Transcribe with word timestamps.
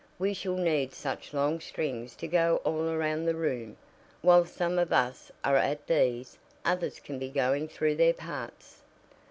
"We 0.17 0.33
shall 0.33 0.57
need 0.57 0.95
such 0.95 1.31
long 1.31 1.59
strings 1.59 2.15
to 2.15 2.27
go 2.27 2.59
all 2.65 2.89
around 2.89 3.25
the 3.25 3.35
room. 3.35 3.77
While 4.23 4.45
some 4.45 4.79
of 4.79 4.91
us 4.91 5.31
are 5.43 5.57
at 5.57 5.85
these, 5.85 6.39
others 6.65 6.99
can 6.99 7.19
be 7.19 7.29
going 7.29 7.67
through 7.67 7.97
their 7.97 8.15
parts." 8.15 8.81